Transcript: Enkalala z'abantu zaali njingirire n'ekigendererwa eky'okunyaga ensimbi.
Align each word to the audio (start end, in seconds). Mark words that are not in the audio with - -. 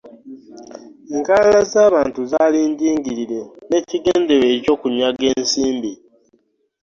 Enkalala 1.13 1.61
z'abantu 1.71 2.19
zaali 2.31 2.59
njingirire 2.71 3.39
n'ekigendererwa 3.69 4.47
eky'okunyaga 4.57 5.23
ensimbi. 5.35 5.91